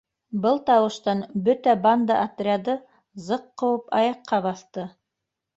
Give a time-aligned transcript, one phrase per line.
[0.45, 2.77] Был тауыштан бөтә банда отряды
[3.29, 4.91] зыҡ ҡубып аяҡҡа баҫты.